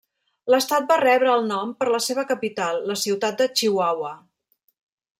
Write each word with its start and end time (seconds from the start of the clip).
L'estat 0.53 0.87
va 0.91 0.97
rebre 1.01 1.29
el 1.33 1.45
nom 1.51 1.75
per 1.81 1.89
la 1.97 2.01
seva 2.05 2.25
capital, 2.33 2.83
la 2.93 2.99
ciutat 3.05 3.39
de 3.43 3.51
Chihuahua. 3.59 4.15